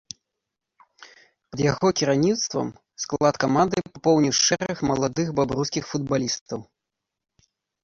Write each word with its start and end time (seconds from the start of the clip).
Пад 1.49 1.59
яго 1.71 1.87
кіраўніцтвам 2.01 2.67
склад 3.05 3.35
каманды 3.45 3.77
папоўніў 3.93 4.35
шэраг 4.45 4.77
маладых 4.91 5.27
бабруйскіх 5.43 5.83
футбалістаў. 5.93 6.59